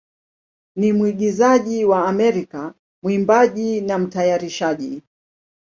ni 0.75 0.93
mwigizaji 0.93 1.85
wa 1.85 2.07
Amerika, 2.07 2.73
mwimbaji, 3.03 3.81
na 3.81 3.97
mtayarishaji. 3.99 5.03